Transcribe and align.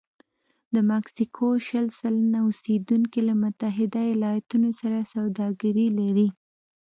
د 0.73 0.75
مکسیکو 0.91 1.47
شل 1.67 1.85
سلنه 1.99 2.37
اوسېدونکي 2.47 3.19
له 3.27 3.33
متحده 3.43 4.01
ایالتونو 4.13 4.69
سره 4.81 5.09
سوداګري 5.13 5.87
لري. 5.99 6.27